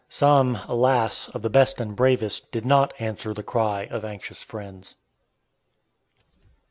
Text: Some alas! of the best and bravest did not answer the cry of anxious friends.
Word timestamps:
Some 0.09 0.57
alas! 0.67 1.29
of 1.29 1.43
the 1.43 1.49
best 1.51 1.79
and 1.79 1.95
bravest 1.95 2.51
did 2.51 2.65
not 2.65 2.91
answer 2.97 3.35
the 3.35 3.43
cry 3.43 3.83
of 3.91 4.03
anxious 4.03 4.41
friends. 4.41 4.95